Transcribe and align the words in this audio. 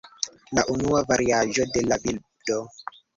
La 0.59 0.61
unua 0.75 1.01
variaĵo 1.11 1.67
de 1.75 1.83
la 1.91 1.99
bildo. 2.07 2.59